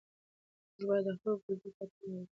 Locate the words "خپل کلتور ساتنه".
1.17-2.13